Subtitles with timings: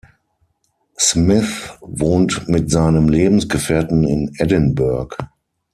[0.97, 5.15] Smith wohnt mit seinem Lebensgefährten in Edinburgh.